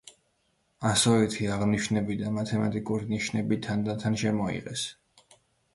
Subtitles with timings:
[0.91, 4.91] ასოითი აღნიშვნები და მათემატიკური ნიშნები თანდათან შემოიღეს.